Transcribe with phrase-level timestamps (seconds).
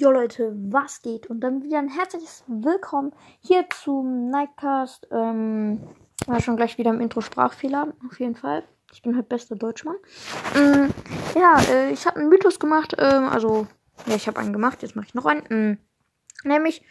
[0.00, 1.26] Jo Leute, was geht?
[1.26, 5.08] Und dann wieder ein herzliches Willkommen hier zum Nightcast.
[5.10, 5.80] Ähm,
[6.26, 8.62] war schon gleich wieder im Intro Sprachfehler, auf jeden Fall.
[8.92, 9.96] Ich bin halt bester Deutschmann.
[10.54, 10.94] Ähm,
[11.34, 12.94] ja, äh, ich habe einen Mythos gemacht.
[12.96, 13.66] Ähm, also,
[14.06, 14.82] ja, ich habe einen gemacht.
[14.82, 15.42] Jetzt mache ich noch einen.
[15.50, 15.78] Ähm,
[16.44, 16.84] nämlich,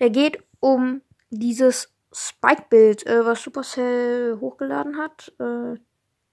[0.00, 5.32] der geht um dieses Spike-Bild, äh, was Supercell hochgeladen hat.
[5.38, 5.78] Äh,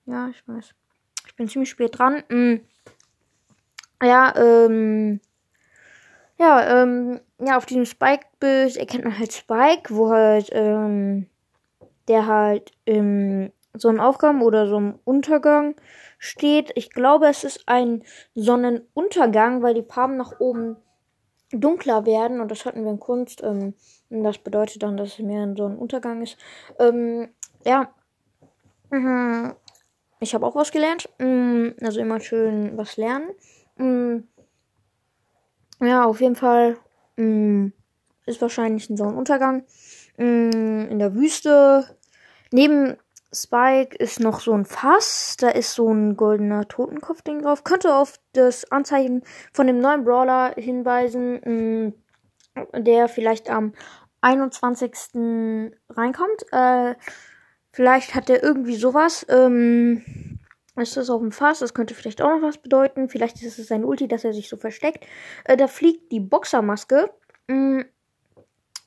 [0.10, 0.74] ja, ich weiß.
[1.28, 2.24] Ich bin ziemlich spät dran.
[2.32, 2.62] Ähm,
[4.02, 5.20] ja, ähm
[6.40, 11.28] ja, ähm, ja, auf diesem Spike-Bild erkennt man halt Spike, wo halt, ähm,
[12.08, 15.76] der halt im Sonnenaufgang oder so im Untergang
[16.20, 16.72] steht.
[16.76, 18.04] Ich glaube, es ist ein
[18.36, 20.78] Sonnenuntergang, weil die Farben nach oben
[21.52, 23.44] dunkler werden und das hatten wir in Kunst.
[23.44, 23.74] Ähm,
[24.10, 26.38] das bedeutet dann, dass es mehr ein Sonnenuntergang ist.
[26.80, 27.30] Ähm,
[27.66, 27.90] ja.
[28.90, 29.54] Mhm.
[30.20, 31.10] Ich habe auch was gelernt.
[31.20, 31.76] Mhm.
[31.82, 33.30] Also immer schön was lernen.
[35.80, 36.78] Ja, auf jeden Fall
[37.18, 37.74] mh, mm,
[38.26, 39.64] ist wahrscheinlich ein Sonnenuntergang.
[40.18, 41.98] Mh, mm, in der Wüste.
[42.52, 42.98] Neben
[43.34, 45.36] Spike ist noch so ein Fass.
[45.40, 47.64] Da ist so ein goldener Totenkopf-Ding drauf.
[47.64, 51.94] Könnte auf das Anzeichen von dem neuen Brawler hinweisen, mh,
[52.72, 53.74] mm, der vielleicht am
[54.22, 55.72] 21.
[55.90, 56.52] reinkommt.
[56.52, 56.96] Äh,
[57.72, 59.26] vielleicht hat er irgendwie sowas.
[59.30, 60.37] Ähm,
[60.84, 61.60] ist das auf dem Fass?
[61.60, 63.10] Das könnte vielleicht auch noch was bedeuten.
[63.10, 65.06] Vielleicht ist es sein Ulti, dass er sich so versteckt.
[65.46, 67.10] Äh, da fliegt die Boxermaske.
[67.48, 67.82] Mm.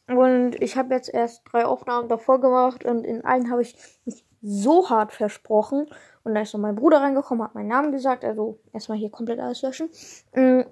[0.06, 4.24] Und ich habe jetzt erst drei Aufnahmen davor gemacht und in allen habe ich mich
[4.42, 5.86] so hart versprochen.
[6.24, 8.24] Und da ist noch mein Bruder reingekommen, hat meinen Namen gesagt.
[8.24, 9.88] Also erstmal hier komplett alles löschen.
[10.34, 10.62] Mm.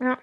[0.00, 0.18] Ja.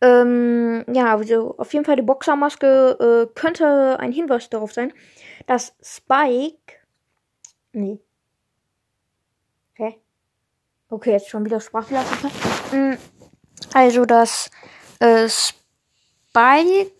[0.00, 4.92] Ähm, ja, also auf jeden Fall die Boxermaske äh, könnte ein Hinweis darauf sein,
[5.46, 6.74] dass Spike.
[7.72, 8.00] Nee,
[9.78, 9.96] Hä?
[10.90, 12.04] Okay, jetzt schon wieder Sprachfehler.
[12.72, 12.98] Mm,
[13.74, 14.50] also das
[14.98, 16.90] äh, Spike.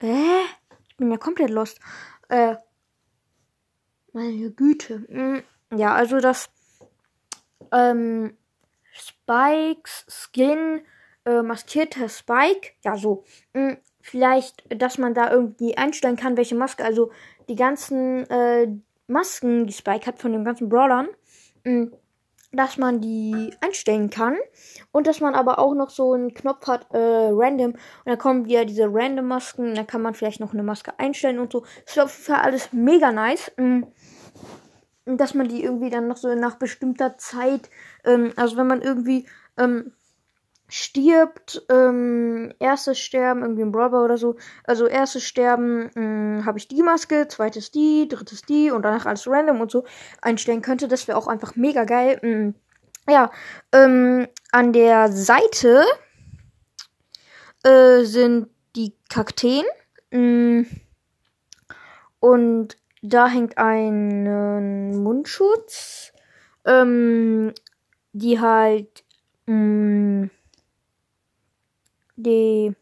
[0.00, 0.42] Hä?
[0.86, 1.80] Ich bin ja komplett lost.
[2.28, 2.56] Äh,
[4.12, 4.98] meine Güte.
[5.08, 5.42] Mm,
[5.74, 6.50] ja, also das
[7.72, 8.36] ähm,
[8.92, 10.82] Spikes Skin
[11.24, 12.72] äh, maskierter Spike.
[12.84, 13.24] Ja, so.
[13.54, 16.84] Mm, vielleicht, dass man da irgendwie einstellen kann, welche Maske.
[16.84, 17.10] Also
[17.48, 18.68] die ganzen äh,
[19.06, 21.08] Masken, die Spike hat von den ganzen Brawlern.
[21.64, 21.86] Mm,
[22.52, 24.36] dass man die einstellen kann
[24.90, 28.44] und dass man aber auch noch so einen Knopf hat, äh, random und dann kommen
[28.46, 31.60] wieder diese random Masken, dann kann man vielleicht noch eine Maske einstellen und so.
[31.84, 33.52] Das ist auf jeden Fall alles mega nice.
[33.56, 33.82] Mm,
[35.06, 37.70] dass man die irgendwie dann noch so nach bestimmter Zeit,
[38.04, 39.26] ähm, also wenn man irgendwie
[39.56, 39.92] ähm,
[40.70, 44.36] stirbt, ähm, erstes Sterben, irgendwie ein Brawler oder so.
[44.64, 49.26] Also erstes Sterben ähm, habe ich die Maske, zweites die, drittes die und danach alles
[49.26, 49.84] random und so
[50.22, 50.88] einstellen könnte.
[50.88, 52.20] Das wäre auch einfach mega geil.
[52.22, 52.54] Ähm,
[53.08, 53.30] ja,
[53.72, 55.84] ähm, an der Seite
[57.64, 59.64] äh, sind die Kakteen.
[60.12, 60.66] Ähm,
[62.20, 66.12] und da hängt ein Mundschutz,
[66.64, 67.52] ähm,
[68.12, 69.04] die halt
[69.46, 70.28] mh,
[72.22, 72.74] die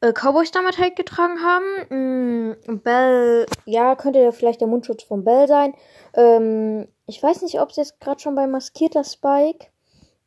[0.00, 2.50] äh, Cowboys damit halt getragen haben.
[2.58, 5.74] Mm, Bell, ja, könnte ja vielleicht der Mundschutz von Bell sein.
[6.14, 9.66] Ähm, ich weiß nicht, ob es jetzt gerade schon bei maskierter Spike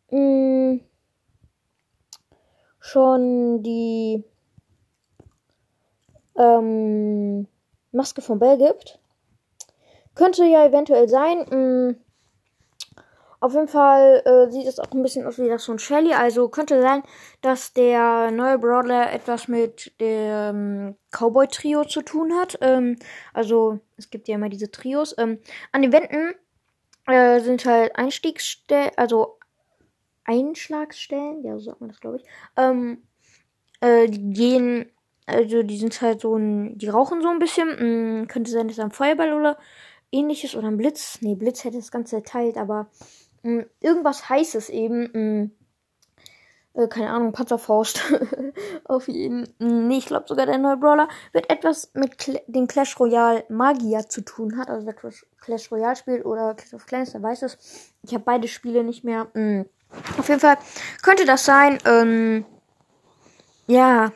[0.09, 0.79] mh,
[2.79, 4.24] schon die
[6.38, 7.47] ähm,
[7.91, 9.00] Maske von Bell gibt.
[10.16, 11.45] Könnte ja eventuell sein.
[11.50, 11.95] Mh,
[13.40, 16.14] auf jeden Fall äh, sieht es auch ein bisschen aus wie das von Shelly.
[16.14, 17.03] Also könnte sein,
[17.42, 22.58] dass der neue Brawler etwas mit dem Cowboy-Trio zu tun hat.
[22.62, 22.98] Ähm,
[23.34, 25.16] also es gibt ja immer diese Trios.
[25.20, 25.40] Ähm,
[25.72, 26.34] an den Wänden
[27.06, 29.38] äh, sind halt Einstiegsstellen, also
[30.24, 32.24] Einschlagsstellen, ja, so sagt man das, glaube ich.
[32.58, 33.04] Ähm,
[33.81, 34.92] äh, die gehen,
[35.28, 37.69] also die sind halt so ein, die rauchen so ein bisschen.
[37.80, 39.58] Ähm, könnte sein, dass ein Feuerball oder
[40.12, 41.19] ähnliches oder ein Blitz.
[41.22, 42.90] Nee, Blitz hätte das Ganze erteilt, aber
[43.47, 45.09] mh, mm, irgendwas heißes eben.
[45.13, 45.52] Mh, mm,
[46.78, 48.01] äh, keine Ahnung, Panzerfaust.
[48.86, 49.44] Auf jeden.
[49.60, 53.45] Mm, nee, ich glaube sogar der neue Brawler wird etwas mit Cl den Clash Royale
[53.50, 54.69] Magier zu tun hat.
[54.69, 57.57] Also wer Clash Royale spielt oder Clash of Clans, der weiß es.
[58.04, 59.27] Ich habe beide Spiele nicht mehr.
[59.33, 59.66] Mh.
[60.18, 60.57] Auf jeden Fall
[61.01, 61.80] könnte das sein.
[61.86, 62.45] Ähm,
[63.66, 64.12] ja,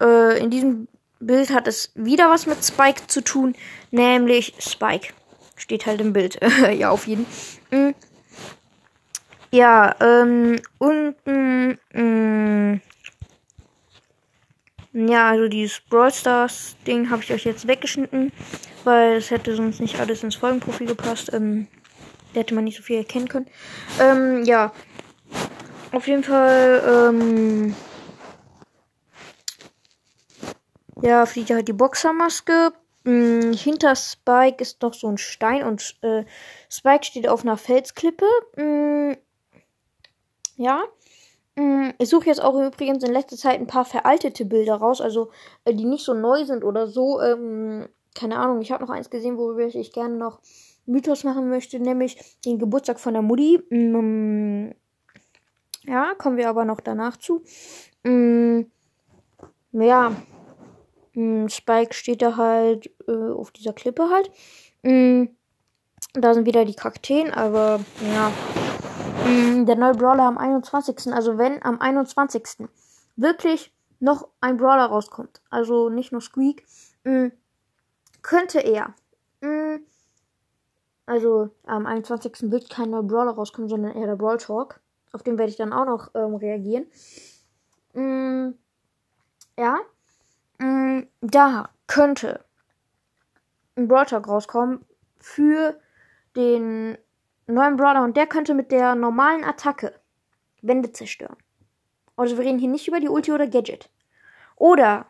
[0.00, 0.88] äh, in diesem
[1.20, 3.54] Bild hat es wieder was mit Spike zu tun,
[3.90, 5.12] nämlich Spike.
[5.56, 6.38] Steht halt im Bild.
[6.76, 7.26] ja, auf jeden.
[7.70, 7.94] Fall.
[9.56, 12.78] Ja, ähm, unten, mh,
[14.92, 18.32] ja, also dieses Brawl Stars Ding habe ich euch jetzt weggeschnitten,
[18.84, 21.32] weil es hätte sonst nicht alles ins Folgenprofil gepasst.
[21.32, 21.68] Ähm,
[22.34, 23.46] da hätte man nicht so viel erkennen können.
[23.98, 24.74] Ähm, ja.
[25.90, 27.74] auf jeden Fall, ähm,
[31.00, 32.74] ja, fliegt halt die Boxermaske.
[33.04, 36.24] Mm, hinter Spike ist noch so ein Stein und äh,
[36.68, 38.26] Spike steht auf einer Felsklippe.
[38.56, 39.14] Mm,
[40.56, 40.84] ja.
[41.56, 45.30] Mm, ich suche jetzt auch übrigens in letzter Zeit ein paar veraltete Bilder raus, also
[45.64, 47.20] äh, die nicht so neu sind oder so.
[47.20, 50.40] Ähm, keine Ahnung, ich habe noch eins gesehen, worüber ich gerne noch
[50.86, 53.58] Mythos machen möchte, nämlich den Geburtstag von der Mutti.
[53.70, 54.72] Mm,
[55.84, 57.42] ja, kommen wir aber noch danach zu.
[58.04, 58.62] Mm,
[59.72, 60.12] ja,
[61.48, 64.30] Spike steht da halt äh, auf dieser Klippe halt.
[64.82, 68.32] Da sind wieder die Kakteen, aber ja.
[69.26, 71.12] Mm, der neue Brawler am 21.
[71.12, 72.68] Also wenn am 21.
[73.16, 76.64] wirklich noch ein Brawler rauskommt, also nicht nur Squeak,
[77.04, 77.28] mm,
[78.22, 78.94] könnte er.
[79.40, 79.80] Mm,
[81.06, 82.50] also am 21.
[82.50, 84.80] wird kein neuer Brawler rauskommen, sondern eher der Brawl Talk.
[85.12, 86.86] Auf den werde ich dann auch noch ähm, reagieren.
[89.56, 89.78] Ja.
[91.20, 92.44] Da könnte
[93.76, 94.84] ein Brawl Talk rauskommen
[95.18, 95.78] für
[96.36, 96.98] den
[97.46, 99.92] neuen Brawler und der könnte mit der normalen Attacke
[100.62, 101.36] Wände zerstören.
[102.16, 103.90] Also wir reden hier nicht über die Ulti oder Gadget.
[104.56, 105.06] Oder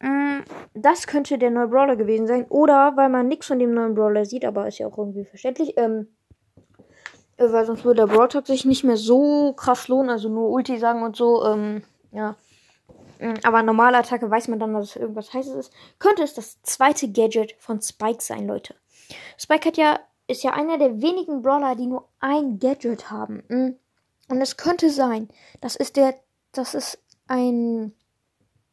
[0.00, 0.42] mh,
[0.74, 2.46] das könnte der neue Brawler gewesen sein.
[2.48, 5.74] Oder weil man nichts von dem neuen Brawler sieht, aber ist ja auch irgendwie verständlich.
[5.76, 6.08] Ähm,
[7.38, 10.10] äh, weil sonst würde der Brawl Talk sich nicht mehr so krass lohnen.
[10.10, 11.44] Also nur Ulti sagen und so.
[11.44, 11.82] Ähm,
[12.12, 12.36] ja.
[13.42, 15.72] Aber normale Attacke weiß man dann, dass es irgendwas heißes ist.
[15.98, 18.74] Könnte es das zweite Gadget von Spike sein, Leute.
[19.36, 20.00] Spike hat ja
[20.30, 23.42] ist ja einer der wenigen Brawler, die nur ein Gadget haben.
[23.48, 24.32] Mm.
[24.32, 25.28] Und es könnte sein,
[25.60, 26.14] das ist der,
[26.52, 27.92] das ist ein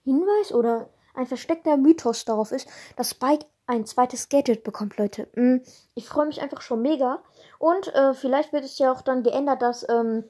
[0.04, 5.28] Hinweis oder ein versteckter Mythos darauf ist, dass Spike ein zweites Gadget bekommt, Leute.
[5.36, 5.58] Mm.
[5.96, 7.24] Ich freue mich einfach schon mega.
[7.58, 10.24] Und äh, vielleicht wird es ja auch dann geändert, dass ähm,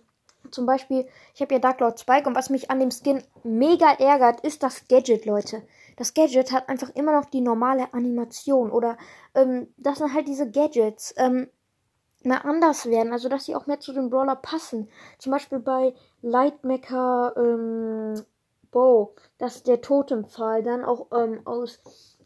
[0.50, 3.92] zum Beispiel, ich habe ja Dark Lord Spike und was mich an dem Skin mega
[3.92, 5.62] ärgert, ist das Gadget, Leute
[5.98, 8.72] das Gadget hat einfach immer noch die normale Animation.
[8.72, 8.98] Oder
[9.36, 11.50] ähm, dass dann halt diese Gadgets ähm,
[12.24, 13.12] mehr anders werden.
[13.12, 14.90] Also dass sie auch mehr zu dem Brawler passen.
[15.18, 18.24] Zum Beispiel bei Lightmaker ähm,
[18.72, 21.80] Bow, dass der Totempfahl dann auch ähm, aus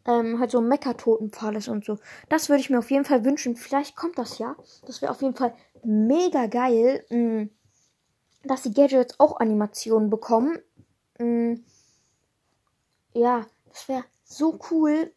[0.05, 1.97] ähm, halt so ein Mecha-Totenpfahl ist und so.
[2.27, 3.55] Das würde ich mir auf jeden Fall wünschen.
[3.55, 4.55] Vielleicht kommt das ja.
[4.85, 5.53] Das wäre auf jeden Fall
[5.83, 7.49] mega geil, mh, mm,
[8.43, 10.57] dass die Gadgets auch Animationen bekommen.
[11.19, 11.63] Mh, mm,
[13.13, 15.11] ja, das wäre so cool.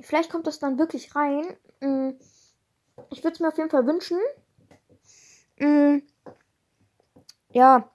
[0.00, 1.56] Vielleicht kommt das dann wirklich rein.
[1.80, 2.10] Mm.
[3.10, 4.18] Ich würde es mir auf jeden Fall wünschen.
[5.58, 5.98] Mm.
[7.50, 7.90] Ja,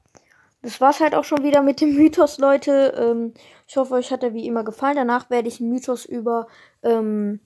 [0.62, 2.94] das war's halt auch schon wieder mit dem Mythos, Leute.
[2.98, 3.34] Ähm,
[3.68, 4.96] ich hoffe, euch hat er wie immer gefallen.
[4.96, 6.48] Danach werde ich einen Mythos über
[6.82, 7.40] ähm,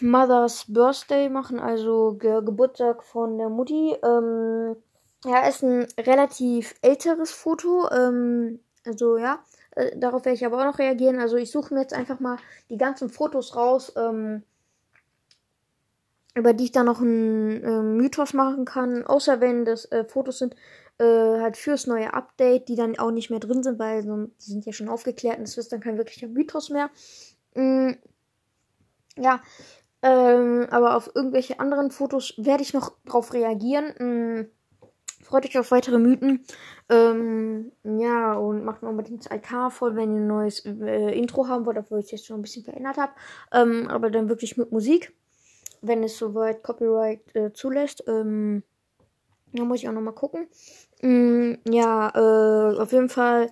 [0.00, 3.96] Mother's Birthday machen, also Ge Geburtstag von der Mutti.
[4.02, 4.76] Ähm,
[5.24, 7.88] ja, ist ein relativ älteres Foto.
[7.90, 9.42] Ähm, also ja,
[9.74, 11.18] äh, darauf werde ich aber auch noch reagieren.
[11.18, 12.38] Also ich suche mir jetzt einfach mal
[12.70, 14.42] die ganzen Fotos raus, ähm,
[16.34, 19.06] über die ich dann noch einen äh, Mythos machen kann.
[19.06, 20.54] Außer wenn das äh, Fotos sind,
[20.98, 21.04] äh,
[21.40, 24.72] halt fürs neue Update, die dann auch nicht mehr drin sind, weil die sind ja
[24.72, 26.90] schon aufgeklärt und es ist dann kein wirklicher Mythos mehr.
[27.54, 27.92] Mm,
[29.16, 29.40] ja,
[30.02, 33.94] ähm, aber auf irgendwelche anderen Fotos werde ich noch drauf reagieren.
[33.98, 34.50] Mm,
[35.24, 36.44] Freut euch auf weitere Mythen.
[36.90, 41.48] Ähm, ja, und macht mal unbedingt das IK voll, wenn ihr ein neues äh, Intro
[41.48, 43.12] haben wollt, obwohl ich es jetzt schon ein bisschen verändert habe.
[43.52, 45.14] Ähm, aber dann wirklich mit Musik,
[45.80, 48.04] wenn es soweit Copyright äh, zulässt.
[48.06, 48.62] Ähm,
[49.52, 50.46] da muss ich auch nochmal gucken.
[51.00, 53.50] Mm, ja, äh, auf jeden Fall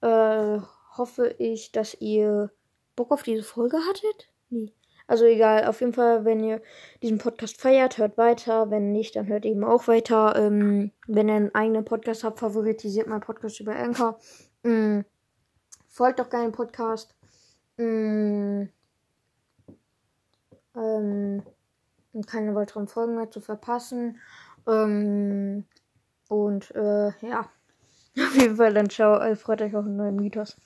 [0.00, 0.58] äh,
[0.96, 2.50] hoffe ich, dass ihr
[2.96, 4.28] Bock auf diese Folge hattet.
[4.50, 4.72] Nee.
[5.06, 6.62] Also egal, auf jeden Fall, wenn ihr
[7.02, 8.70] diesen Podcast feiert, hört weiter.
[8.70, 10.36] Wenn nicht, dann hört eben auch weiter.
[10.36, 14.18] Ähm, wenn ihr einen eigenen Podcast habt, favoritisiert meinen Podcast über Anchor.
[14.64, 15.04] Ähm,
[15.88, 17.14] folgt doch gerne Podcast.
[17.78, 18.68] Ähm,
[20.76, 21.42] ähm,
[22.12, 24.18] um keine weiteren Folgen mehr zu verpassen.
[24.66, 25.64] Ähm,
[26.28, 27.40] und äh, ja,
[28.18, 29.34] auf jeden Fall dann ciao.
[29.36, 30.56] Freut euch auf einen neuen Mythos.